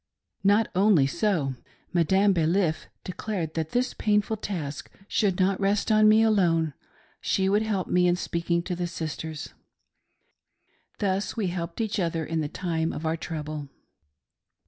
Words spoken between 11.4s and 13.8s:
helped each other in the time of our trouble.